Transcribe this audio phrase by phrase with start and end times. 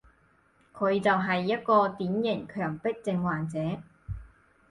[0.73, 3.59] 佢就係一個典型強迫症患者